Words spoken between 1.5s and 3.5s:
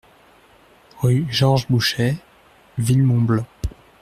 Bouchet, Villemomble